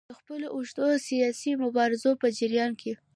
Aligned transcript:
د 0.09 0.11
خپلو 0.19 0.47
اوږدو 0.55 0.87
سیاسي 1.09 1.51
مبارزو 1.63 2.11
په 2.21 2.27
جریان 2.37 2.71
کې. 2.81 2.93